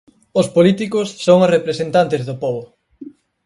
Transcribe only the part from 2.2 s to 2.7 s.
do pobo.